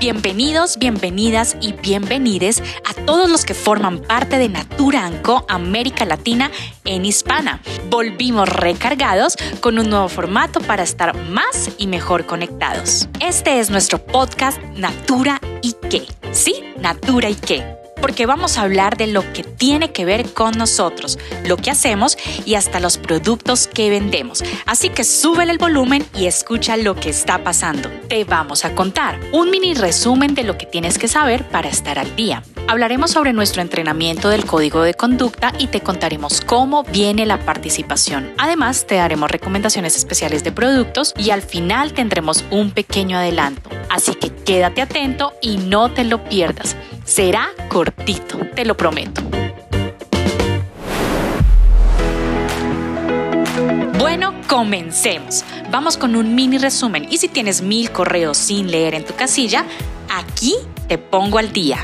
Bienvenidos, 0.00 0.76
bienvenidas 0.78 1.56
y 1.62 1.72
bienvenides 1.72 2.62
a 2.84 2.92
todos 3.06 3.30
los 3.30 3.46
que 3.46 3.54
forman 3.54 4.00
parte 4.00 4.36
de 4.36 4.50
Natura 4.50 5.10
Co 5.22 5.46
América 5.48 6.04
Latina 6.04 6.50
en 6.84 7.06
Hispana. 7.06 7.62
Volvimos 7.88 8.50
recargados 8.50 9.36
con 9.60 9.78
un 9.78 9.88
nuevo 9.88 10.10
formato 10.10 10.60
para 10.60 10.82
estar 10.82 11.16
más 11.30 11.70
y 11.78 11.86
mejor 11.86 12.26
conectados. 12.26 13.08
Este 13.18 13.58
es 13.58 13.70
nuestro 13.70 14.04
podcast 14.04 14.60
Natura 14.74 15.40
y 15.62 15.74
qué. 15.88 16.06
Sí, 16.32 16.54
Natura 16.78 17.30
y 17.30 17.34
qué 17.36 17.75
porque 18.00 18.26
vamos 18.26 18.58
a 18.58 18.62
hablar 18.62 18.96
de 18.96 19.06
lo 19.06 19.32
que 19.32 19.42
tiene 19.42 19.92
que 19.92 20.04
ver 20.04 20.32
con 20.32 20.56
nosotros, 20.56 21.18
lo 21.44 21.56
que 21.56 21.70
hacemos 21.70 22.16
y 22.44 22.54
hasta 22.54 22.80
los 22.80 22.98
productos 22.98 23.66
que 23.66 23.90
vendemos. 23.90 24.42
Así 24.66 24.88
que 24.90 25.04
sube 25.04 25.44
el 25.44 25.58
volumen 25.58 26.06
y 26.16 26.26
escucha 26.26 26.76
lo 26.76 26.94
que 26.94 27.10
está 27.10 27.42
pasando. 27.42 27.90
Te 28.08 28.24
vamos 28.24 28.64
a 28.64 28.74
contar 28.74 29.18
un 29.32 29.50
mini 29.50 29.74
resumen 29.74 30.34
de 30.34 30.44
lo 30.44 30.56
que 30.58 30.66
tienes 30.66 30.98
que 30.98 31.08
saber 31.08 31.44
para 31.48 31.68
estar 31.68 31.98
al 31.98 32.14
día. 32.16 32.42
Hablaremos 32.68 33.12
sobre 33.12 33.32
nuestro 33.32 33.62
entrenamiento 33.62 34.28
del 34.28 34.44
código 34.44 34.82
de 34.82 34.94
conducta 34.94 35.52
y 35.56 35.68
te 35.68 35.82
contaremos 35.82 36.40
cómo 36.40 36.82
viene 36.82 37.24
la 37.24 37.38
participación. 37.38 38.32
Además, 38.38 38.86
te 38.86 38.96
daremos 38.96 39.30
recomendaciones 39.30 39.96
especiales 39.96 40.42
de 40.42 40.50
productos 40.50 41.14
y 41.16 41.30
al 41.30 41.42
final 41.42 41.92
tendremos 41.92 42.44
un 42.50 42.72
pequeño 42.72 43.18
adelanto. 43.18 43.70
Así 43.88 44.14
que 44.16 44.30
quédate 44.30 44.82
atento 44.82 45.32
y 45.40 45.58
no 45.58 45.92
te 45.92 46.02
lo 46.02 46.24
pierdas. 46.24 46.74
Será 47.06 47.48
cortito, 47.68 48.38
te 48.54 48.66
lo 48.66 48.76
prometo. 48.76 49.22
Bueno, 53.98 54.34
comencemos. 54.48 55.44
Vamos 55.70 55.96
con 55.96 56.16
un 56.16 56.34
mini 56.34 56.58
resumen 56.58 57.06
y 57.08 57.16
si 57.16 57.28
tienes 57.28 57.62
mil 57.62 57.90
correos 57.90 58.36
sin 58.36 58.70
leer 58.70 58.94
en 58.94 59.04
tu 59.04 59.14
casilla, 59.14 59.64
aquí 60.10 60.54
te 60.88 60.98
pongo 60.98 61.38
al 61.38 61.52
día 61.52 61.78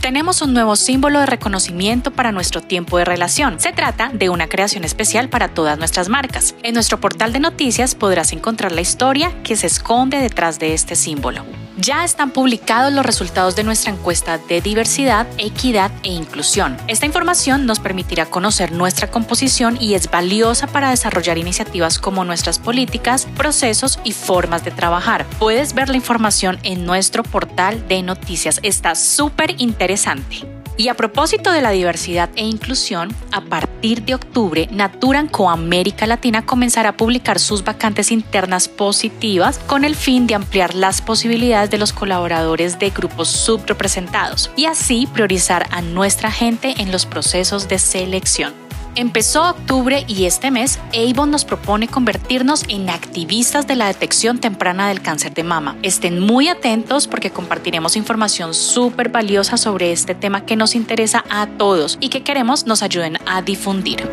tenemos 0.00 0.42
un 0.42 0.54
nuevo 0.54 0.76
símbolo 0.76 1.20
de 1.20 1.26
reconocimiento 1.26 2.12
para 2.12 2.32
nuestro 2.32 2.62
tiempo 2.62 2.98
de 2.98 3.04
relación. 3.04 3.60
Se 3.60 3.72
trata 3.72 4.10
de 4.12 4.28
una 4.28 4.48
creación 4.48 4.84
especial 4.84 5.28
para 5.28 5.48
todas 5.48 5.76
nuestras 5.76 6.08
marcas. 6.08 6.54
En 6.62 6.74
nuestro 6.74 7.00
portal 7.00 7.32
de 7.32 7.40
noticias 7.40 7.94
podrás 7.94 8.32
encontrar 8.32 8.72
la 8.72 8.80
historia 8.80 9.42
que 9.42 9.56
se 9.56 9.66
esconde 9.66 10.18
detrás 10.18 10.58
de 10.58 10.72
este 10.72 10.94
símbolo. 10.96 11.44
Ya 11.80 12.04
están 12.04 12.32
publicados 12.32 12.92
los 12.92 13.06
resultados 13.06 13.54
de 13.54 13.62
nuestra 13.62 13.92
encuesta 13.92 14.36
de 14.36 14.60
diversidad, 14.60 15.28
equidad 15.38 15.92
e 16.02 16.08
inclusión. 16.08 16.76
Esta 16.88 17.06
información 17.06 17.66
nos 17.66 17.78
permitirá 17.78 18.26
conocer 18.26 18.72
nuestra 18.72 19.12
composición 19.12 19.78
y 19.80 19.94
es 19.94 20.10
valiosa 20.10 20.66
para 20.66 20.90
desarrollar 20.90 21.38
iniciativas 21.38 22.00
como 22.00 22.24
nuestras 22.24 22.58
políticas, 22.58 23.26
procesos 23.36 24.00
y 24.02 24.10
formas 24.10 24.64
de 24.64 24.72
trabajar. 24.72 25.24
Puedes 25.38 25.72
ver 25.72 25.88
la 25.88 25.96
información 25.96 26.58
en 26.64 26.84
nuestro 26.84 27.22
portal 27.22 27.86
de 27.86 28.02
noticias. 28.02 28.58
Está 28.64 28.96
súper 28.96 29.54
interesante. 29.60 30.48
Y 30.76 30.88
a 30.88 30.94
propósito 30.94 31.52
de 31.52 31.60
la 31.60 31.70
diversidad 31.70 32.28
e 32.34 32.44
inclusión, 32.44 33.14
a 33.30 33.40
partir 33.40 33.67
de 33.80 34.14
octubre, 34.14 34.68
Naturan 34.72 35.28
Co 35.28 35.48
América 35.48 36.06
Latina 36.06 36.44
comenzará 36.44 36.90
a 36.90 36.96
publicar 36.96 37.38
sus 37.38 37.62
vacantes 37.62 38.10
internas 38.10 38.66
positivas 38.66 39.60
con 39.60 39.84
el 39.84 39.94
fin 39.94 40.26
de 40.26 40.34
ampliar 40.34 40.74
las 40.74 41.00
posibilidades 41.00 41.70
de 41.70 41.78
los 41.78 41.92
colaboradores 41.92 42.78
de 42.80 42.90
grupos 42.90 43.28
subrepresentados 43.28 44.50
y 44.56 44.66
así 44.66 45.06
priorizar 45.06 45.68
a 45.70 45.80
nuestra 45.80 46.32
gente 46.32 46.74
en 46.78 46.90
los 46.90 47.06
procesos 47.06 47.68
de 47.68 47.78
selección. 47.78 48.67
Empezó 48.94 49.50
octubre 49.50 50.04
y 50.08 50.24
este 50.24 50.50
mes 50.50 50.78
Avon 50.92 51.30
nos 51.30 51.44
propone 51.44 51.88
convertirnos 51.88 52.64
en 52.68 52.90
activistas 52.90 53.66
de 53.66 53.76
la 53.76 53.86
detección 53.86 54.38
temprana 54.38 54.88
del 54.88 55.02
cáncer 55.02 55.34
de 55.34 55.44
mama. 55.44 55.76
Estén 55.82 56.20
muy 56.20 56.48
atentos 56.48 57.06
porque 57.06 57.30
compartiremos 57.30 57.96
información 57.96 58.54
súper 58.54 59.08
valiosa 59.08 59.56
sobre 59.56 59.92
este 59.92 60.14
tema 60.14 60.44
que 60.44 60.56
nos 60.56 60.74
interesa 60.74 61.24
a 61.30 61.46
todos 61.46 61.98
y 62.00 62.08
que 62.08 62.22
queremos 62.22 62.66
nos 62.66 62.82
ayuden 62.82 63.18
a 63.26 63.42
difundir. 63.42 64.08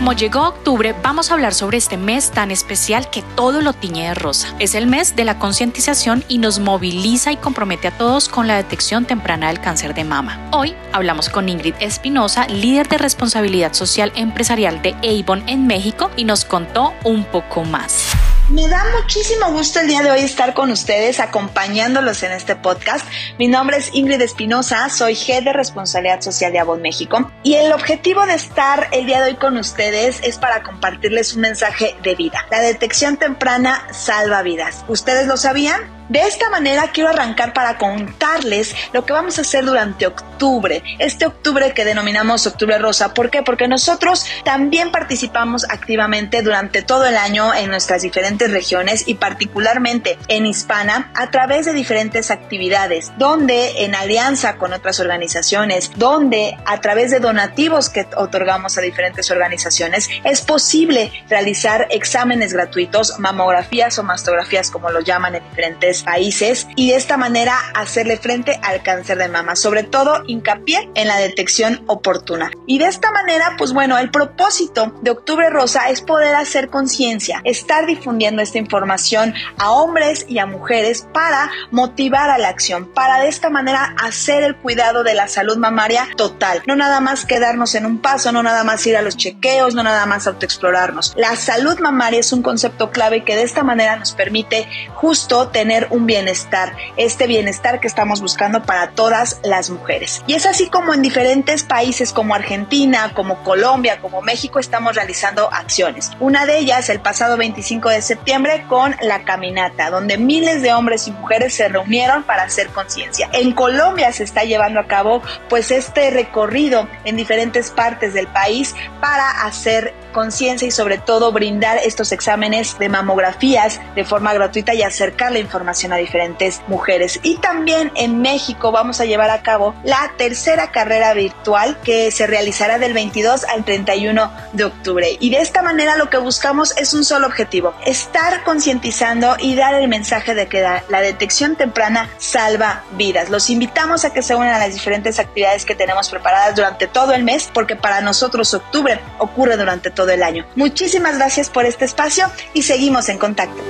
Como 0.00 0.14
llegó 0.14 0.48
octubre, 0.48 0.94
vamos 1.02 1.30
a 1.30 1.34
hablar 1.34 1.52
sobre 1.52 1.76
este 1.76 1.98
mes 1.98 2.30
tan 2.30 2.50
especial 2.50 3.10
que 3.10 3.20
todo 3.20 3.60
lo 3.60 3.74
tiñe 3.74 4.08
de 4.08 4.14
rosa. 4.14 4.48
Es 4.58 4.74
el 4.74 4.86
mes 4.86 5.14
de 5.14 5.26
la 5.26 5.38
concientización 5.38 6.24
y 6.26 6.38
nos 6.38 6.58
moviliza 6.58 7.32
y 7.32 7.36
compromete 7.36 7.88
a 7.88 7.90
todos 7.98 8.30
con 8.30 8.46
la 8.46 8.56
detección 8.56 9.04
temprana 9.04 9.48
del 9.48 9.60
cáncer 9.60 9.92
de 9.92 10.04
mama. 10.04 10.48
Hoy 10.52 10.74
hablamos 10.92 11.28
con 11.28 11.50
Ingrid 11.50 11.74
Espinosa, 11.80 12.46
líder 12.48 12.88
de 12.88 12.96
responsabilidad 12.96 13.74
social 13.74 14.10
empresarial 14.14 14.80
de 14.80 14.94
Avon 15.04 15.46
en 15.46 15.66
México, 15.66 16.10
y 16.16 16.24
nos 16.24 16.46
contó 16.46 16.94
un 17.04 17.24
poco 17.24 17.64
más. 17.64 18.06
Me 18.50 18.66
da 18.66 18.84
muchísimo 19.00 19.52
gusto 19.52 19.78
el 19.78 19.86
día 19.86 20.02
de 20.02 20.10
hoy 20.10 20.20
estar 20.22 20.54
con 20.54 20.72
ustedes 20.72 21.20
acompañándolos 21.20 22.24
en 22.24 22.32
este 22.32 22.56
podcast. 22.56 23.06
Mi 23.38 23.46
nombre 23.46 23.76
es 23.76 23.90
Ingrid 23.94 24.20
Espinosa, 24.20 24.88
soy 24.88 25.14
Head 25.14 25.44
de 25.44 25.52
Responsabilidad 25.52 26.20
Social 26.20 26.50
de 26.50 26.58
Avon 26.58 26.82
México 26.82 27.30
y 27.44 27.54
el 27.54 27.72
objetivo 27.72 28.26
de 28.26 28.34
estar 28.34 28.88
el 28.90 29.06
día 29.06 29.22
de 29.22 29.30
hoy 29.30 29.36
con 29.36 29.56
ustedes 29.56 30.18
es 30.24 30.36
para 30.38 30.64
compartirles 30.64 31.34
un 31.34 31.42
mensaje 31.42 31.94
de 32.02 32.16
vida. 32.16 32.44
La 32.50 32.58
detección 32.58 33.18
temprana 33.18 33.86
salva 33.92 34.42
vidas. 34.42 34.84
¿Ustedes 34.88 35.28
lo 35.28 35.36
sabían? 35.36 35.99
De 36.10 36.22
esta 36.22 36.50
manera 36.50 36.90
quiero 36.92 37.10
arrancar 37.10 37.52
para 37.52 37.78
contarles 37.78 38.74
lo 38.92 39.06
que 39.06 39.12
vamos 39.12 39.38
a 39.38 39.42
hacer 39.42 39.64
durante 39.64 40.08
octubre, 40.08 40.82
este 40.98 41.24
octubre 41.24 41.72
que 41.72 41.84
denominamos 41.84 42.48
octubre 42.48 42.78
rosa. 42.78 43.14
¿Por 43.14 43.30
qué? 43.30 43.44
Porque 43.44 43.68
nosotros 43.68 44.26
también 44.42 44.90
participamos 44.90 45.64
activamente 45.70 46.42
durante 46.42 46.82
todo 46.82 47.06
el 47.06 47.16
año 47.16 47.54
en 47.54 47.70
nuestras 47.70 48.02
diferentes 48.02 48.50
regiones 48.50 49.06
y 49.06 49.14
particularmente 49.14 50.18
en 50.26 50.46
Hispana 50.46 51.12
a 51.14 51.30
través 51.30 51.66
de 51.66 51.74
diferentes 51.74 52.32
actividades, 52.32 53.12
donde 53.16 53.84
en 53.84 53.94
alianza 53.94 54.56
con 54.56 54.72
otras 54.72 54.98
organizaciones, 54.98 55.92
donde 55.94 56.58
a 56.66 56.80
través 56.80 57.12
de 57.12 57.20
donativos 57.20 57.88
que 57.88 58.08
otorgamos 58.16 58.76
a 58.76 58.80
diferentes 58.80 59.30
organizaciones, 59.30 60.08
es 60.24 60.40
posible 60.40 61.12
realizar 61.28 61.86
exámenes 61.92 62.52
gratuitos, 62.52 63.16
mamografías 63.20 63.96
o 64.00 64.02
mastografías 64.02 64.72
como 64.72 64.90
lo 64.90 64.98
llaman 64.98 65.36
en 65.36 65.48
diferentes 65.50 65.99
países 66.02 66.66
y 66.76 66.90
de 66.90 66.96
esta 66.96 67.16
manera 67.16 67.56
hacerle 67.74 68.16
frente 68.16 68.58
al 68.62 68.82
cáncer 68.82 69.18
de 69.18 69.28
mama, 69.28 69.56
sobre 69.56 69.82
todo 69.82 70.22
hincapié 70.26 70.90
en 70.94 71.08
la 71.08 71.18
detección 71.18 71.82
oportuna. 71.86 72.50
Y 72.66 72.78
de 72.78 72.86
esta 72.86 73.10
manera, 73.12 73.54
pues 73.58 73.72
bueno, 73.72 73.98
el 73.98 74.10
propósito 74.10 74.94
de 75.02 75.10
Octubre 75.10 75.50
Rosa 75.50 75.90
es 75.90 76.00
poder 76.00 76.34
hacer 76.34 76.68
conciencia, 76.68 77.40
estar 77.44 77.86
difundiendo 77.86 78.42
esta 78.42 78.58
información 78.58 79.34
a 79.58 79.72
hombres 79.72 80.24
y 80.28 80.38
a 80.38 80.46
mujeres 80.46 81.06
para 81.12 81.50
motivar 81.70 82.30
a 82.30 82.38
la 82.38 82.48
acción, 82.48 82.86
para 82.92 83.20
de 83.20 83.28
esta 83.28 83.50
manera 83.50 83.94
hacer 84.02 84.42
el 84.42 84.56
cuidado 84.56 85.04
de 85.04 85.14
la 85.14 85.28
salud 85.28 85.56
mamaria 85.56 86.08
total, 86.16 86.62
no 86.66 86.76
nada 86.76 87.00
más 87.00 87.24
quedarnos 87.24 87.74
en 87.74 87.86
un 87.86 87.98
paso, 87.98 88.32
no 88.32 88.42
nada 88.42 88.64
más 88.64 88.86
ir 88.86 88.96
a 88.96 89.02
los 89.02 89.16
chequeos, 89.16 89.74
no 89.74 89.82
nada 89.82 90.06
más 90.06 90.26
autoexplorarnos. 90.26 91.14
La 91.16 91.36
salud 91.36 91.78
mamaria 91.80 92.20
es 92.20 92.32
un 92.32 92.42
concepto 92.42 92.90
clave 92.90 93.24
que 93.24 93.36
de 93.36 93.42
esta 93.42 93.62
manera 93.62 93.96
nos 93.96 94.12
permite 94.12 94.68
justo 94.94 95.48
tener 95.48 95.88
un 95.90 96.06
bienestar, 96.06 96.74
este 96.96 97.26
bienestar 97.26 97.80
que 97.80 97.86
estamos 97.86 98.20
buscando 98.20 98.62
para 98.62 98.90
todas 98.90 99.40
las 99.42 99.70
mujeres. 99.70 100.22
Y 100.26 100.34
es 100.34 100.46
así 100.46 100.68
como 100.68 100.94
en 100.94 101.02
diferentes 101.02 101.62
países 101.62 102.12
como 102.12 102.34
Argentina, 102.34 103.12
como 103.14 103.42
Colombia, 103.42 104.00
como 104.00 104.22
México 104.22 104.58
estamos 104.58 104.94
realizando 104.94 105.52
acciones. 105.52 106.10
Una 106.20 106.46
de 106.46 106.58
ellas 106.58 106.88
el 106.88 107.00
pasado 107.00 107.36
25 107.36 107.88
de 107.90 108.02
septiembre 108.02 108.64
con 108.68 108.94
la 109.02 109.24
caminata, 109.24 109.90
donde 109.90 110.18
miles 110.18 110.62
de 110.62 110.72
hombres 110.72 111.08
y 111.08 111.12
mujeres 111.12 111.54
se 111.54 111.68
reunieron 111.68 112.22
para 112.22 112.42
hacer 112.42 112.68
conciencia. 112.68 113.28
En 113.32 113.52
Colombia 113.52 114.12
se 114.12 114.24
está 114.24 114.44
llevando 114.44 114.80
a 114.80 114.86
cabo 114.86 115.22
pues 115.48 115.70
este 115.70 116.10
recorrido 116.10 116.88
en 117.04 117.16
diferentes 117.16 117.70
partes 117.70 118.14
del 118.14 118.26
país 118.28 118.74
para 119.00 119.42
hacer 119.42 119.94
conciencia 120.10 120.66
y 120.66 120.70
sobre 120.70 120.98
todo 120.98 121.32
brindar 121.32 121.78
estos 121.78 122.12
exámenes 122.12 122.78
de 122.78 122.88
mamografías 122.88 123.80
de 123.94 124.04
forma 124.04 124.34
gratuita 124.34 124.74
y 124.74 124.82
acercar 124.82 125.32
la 125.32 125.38
información 125.38 125.92
a 125.92 125.96
diferentes 125.96 126.62
mujeres. 126.66 127.20
Y 127.22 127.36
también 127.36 127.92
en 127.94 128.20
México 128.20 128.72
vamos 128.72 129.00
a 129.00 129.04
llevar 129.04 129.30
a 129.30 129.42
cabo 129.42 129.74
la 129.84 130.12
tercera 130.16 130.70
carrera 130.70 131.14
virtual 131.14 131.78
que 131.82 132.10
se 132.10 132.26
realizará 132.26 132.78
del 132.78 132.92
22 132.92 133.44
al 133.44 133.64
31 133.64 134.30
de 134.52 134.64
octubre. 134.64 135.16
Y 135.20 135.30
de 135.30 135.40
esta 135.40 135.62
manera 135.62 135.96
lo 135.96 136.10
que 136.10 136.18
buscamos 136.18 136.76
es 136.76 136.94
un 136.94 137.04
solo 137.04 137.26
objetivo, 137.26 137.74
estar 137.86 138.42
concientizando 138.44 139.36
y 139.38 139.54
dar 139.54 139.74
el 139.74 139.88
mensaje 139.88 140.34
de 140.34 140.46
que 140.46 140.62
la, 140.62 141.00
detección 141.00 141.56
temprana 141.56 142.10
salva 142.18 142.82
vidas. 142.92 143.30
Los 143.30 143.48
invitamos 143.50 144.04
a 144.04 144.12
que 144.12 144.22
se 144.22 144.34
unan 144.34 144.54
a 144.54 144.58
las 144.58 144.74
diferentes 144.74 145.18
actividades 145.18 145.64
que 145.64 145.74
tenemos 145.74 146.10
preparadas 146.10 146.54
durante 146.54 146.86
todo 146.86 147.12
el 147.12 147.24
mes 147.24 147.50
porque 147.52 147.76
para 147.76 148.00
nosotros 148.00 148.52
octubre 148.54 149.00
ocurre 149.18 149.56
durante 149.56 149.90
todo 149.90 149.99
todo 150.00 150.12
el 150.12 150.22
año. 150.22 150.46
Muchísimas 150.56 151.18
gracias 151.18 151.50
por 151.50 151.66
este 151.66 151.84
espacio 151.84 152.24
y 152.54 152.62
seguimos 152.62 153.10
en 153.10 153.18
contacto. 153.18 153.62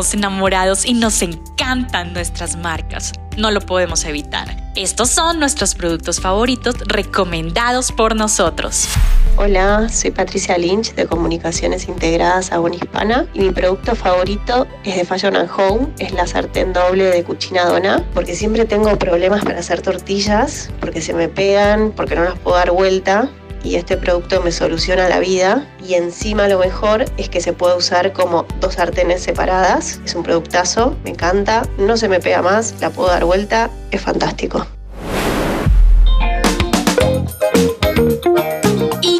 Estamos 0.00 0.12
enamorados 0.12 0.84
y 0.84 0.92
nos 0.92 1.22
encantan 1.22 2.12
nuestras 2.12 2.56
marcas. 2.56 3.12
No 3.38 3.50
lo 3.50 3.62
podemos 3.62 4.04
evitar. 4.04 4.54
Estos 4.74 5.08
son 5.08 5.40
nuestros 5.40 5.74
productos 5.74 6.20
favoritos 6.20 6.74
recomendados 6.86 7.92
por 7.92 8.14
nosotros. 8.14 8.88
Hola, 9.36 9.88
soy 9.88 10.10
Patricia 10.10 10.58
Lynch 10.58 10.94
de 10.94 11.06
Comunicaciones 11.06 11.88
Integradas 11.88 12.52
Agon 12.52 12.74
Hispana 12.74 13.26
y 13.32 13.40
mi 13.40 13.52
producto 13.52 13.94
favorito 13.94 14.66
es 14.84 14.96
de 14.96 15.04
Fashion 15.06 15.34
and 15.34 15.50
Home, 15.56 15.88
es 15.98 16.12
la 16.12 16.26
sartén 16.26 16.74
doble 16.74 17.04
de 17.04 17.24
Cucina 17.24 17.64
Dona, 17.64 18.04
porque 18.12 18.34
siempre 18.34 18.66
tengo 18.66 18.98
problemas 18.98 19.44
para 19.46 19.60
hacer 19.60 19.80
tortillas, 19.80 20.68
porque 20.78 21.00
se 21.00 21.14
me 21.14 21.28
pegan, 21.28 21.92
porque 21.92 22.16
no 22.16 22.24
las 22.24 22.38
puedo 22.38 22.58
dar 22.58 22.70
vuelta 22.70 23.30
y 23.62 23.76
este 23.76 23.96
producto 23.96 24.42
me 24.42 24.52
soluciona 24.52 25.08
la 25.08 25.18
vida 25.18 25.66
y 25.86 25.94
encima 25.94 26.48
lo 26.48 26.58
mejor 26.58 27.04
es 27.16 27.28
que 27.28 27.40
se 27.40 27.52
puede 27.52 27.76
usar 27.76 28.12
como 28.12 28.46
dos 28.60 28.74
sartenes 28.74 29.22
separadas, 29.22 30.00
es 30.04 30.14
un 30.14 30.22
productazo, 30.22 30.96
me 31.04 31.10
encanta, 31.10 31.62
no 31.78 31.96
se 31.96 32.08
me 32.08 32.20
pega 32.20 32.42
más, 32.42 32.74
la 32.80 32.90
puedo 32.90 33.08
dar 33.08 33.24
vuelta, 33.24 33.70
es 33.90 34.00
fantástico. 34.00 34.66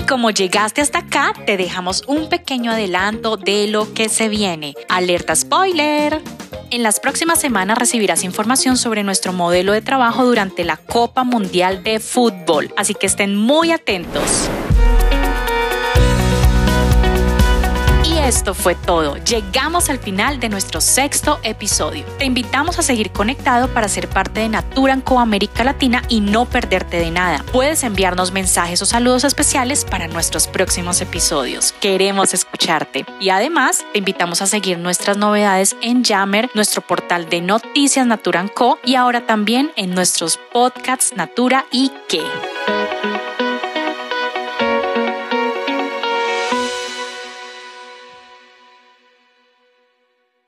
como 0.06 0.30
llegaste 0.30 0.80
hasta 0.80 1.00
acá, 1.00 1.32
te 1.44 1.56
dejamos 1.56 2.02
un 2.06 2.28
pequeño 2.28 2.72
adelanto 2.72 3.36
de 3.36 3.66
lo 3.66 3.92
que 3.92 4.08
se 4.08 4.28
viene. 4.28 4.74
Alerta 4.88 5.34
spoiler. 5.34 6.22
En 6.76 6.82
las 6.82 7.00
próximas 7.00 7.40
semanas 7.40 7.78
recibirás 7.78 8.22
información 8.22 8.76
sobre 8.76 9.02
nuestro 9.02 9.32
modelo 9.32 9.72
de 9.72 9.80
trabajo 9.80 10.26
durante 10.26 10.62
la 10.62 10.76
Copa 10.76 11.24
Mundial 11.24 11.82
de 11.82 12.00
Fútbol, 12.00 12.70
así 12.76 12.92
que 12.92 13.06
estén 13.06 13.34
muy 13.34 13.72
atentos. 13.72 14.50
Esto 18.26 18.54
fue 18.54 18.74
todo. 18.74 19.16
Llegamos 19.18 19.88
al 19.88 19.98
final 19.98 20.40
de 20.40 20.48
nuestro 20.48 20.80
sexto 20.80 21.38
episodio. 21.44 22.04
Te 22.18 22.24
invitamos 22.24 22.76
a 22.78 22.82
seguir 22.82 23.12
conectado 23.12 23.68
para 23.68 23.88
ser 23.88 24.08
parte 24.08 24.40
de 24.40 24.48
Natura 24.48 24.98
Co 25.04 25.20
América 25.20 25.62
Latina 25.62 26.02
y 26.08 26.20
no 26.20 26.44
perderte 26.44 26.98
de 26.98 27.12
nada. 27.12 27.44
Puedes 27.52 27.84
enviarnos 27.84 28.32
mensajes 28.32 28.82
o 28.82 28.86
saludos 28.86 29.22
especiales 29.22 29.84
para 29.84 30.08
nuestros 30.08 30.48
próximos 30.48 31.00
episodios. 31.00 31.72
Queremos 31.80 32.34
escucharte. 32.34 33.06
Y 33.20 33.30
además, 33.30 33.84
te 33.92 34.00
invitamos 34.00 34.42
a 34.42 34.46
seguir 34.46 34.78
nuestras 34.78 35.16
novedades 35.16 35.76
en 35.80 36.02
Yammer, 36.02 36.50
nuestro 36.54 36.82
portal 36.82 37.28
de 37.28 37.40
noticias 37.40 38.06
Natura 38.06 38.44
Co 38.52 38.80
y 38.84 38.96
ahora 38.96 39.26
también 39.26 39.70
en 39.76 39.94
nuestros 39.94 40.38
podcasts 40.52 41.14
Natura 41.16 41.66
y 41.70 41.92
qué. 42.08 42.22